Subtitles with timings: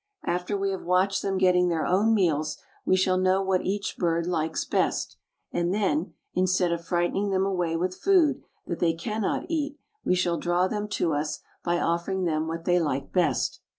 [0.25, 4.25] After we have watched them getting their own meals we shall know what each bird
[4.25, 5.15] likes best,
[5.51, 10.37] and then, instead of frightening them away with food that they cannot eat, we shall
[10.39, 13.59] draw them to us by offering them what they like best.